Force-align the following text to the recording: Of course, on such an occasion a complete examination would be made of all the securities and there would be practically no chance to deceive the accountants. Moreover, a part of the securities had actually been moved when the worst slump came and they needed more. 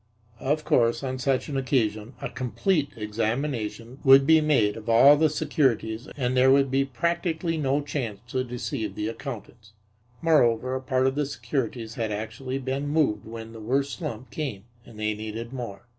Of 0.39 0.65
course, 0.65 1.03
on 1.03 1.19
such 1.19 1.47
an 1.47 1.55
occasion 1.55 2.15
a 2.23 2.27
complete 2.31 2.89
examination 2.97 3.99
would 4.03 4.25
be 4.25 4.41
made 4.41 4.75
of 4.75 4.89
all 4.89 5.15
the 5.15 5.29
securities 5.29 6.07
and 6.17 6.35
there 6.35 6.49
would 6.49 6.71
be 6.71 6.83
practically 6.85 7.55
no 7.55 7.81
chance 7.81 8.19
to 8.29 8.43
deceive 8.43 8.95
the 8.95 9.07
accountants. 9.09 9.73
Moreover, 10.19 10.73
a 10.73 10.81
part 10.81 11.05
of 11.05 11.13
the 11.13 11.27
securities 11.27 11.93
had 12.01 12.11
actually 12.11 12.57
been 12.57 12.87
moved 12.87 13.25
when 13.27 13.53
the 13.53 13.59
worst 13.59 13.99
slump 13.99 14.31
came 14.31 14.63
and 14.87 14.99
they 14.99 15.13
needed 15.13 15.53
more. 15.53 15.83